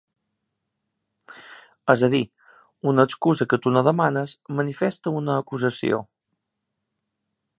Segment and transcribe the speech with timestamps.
[1.93, 2.21] És a dir,
[2.93, 6.01] una excusa que tu no demanes manifesta una acusació.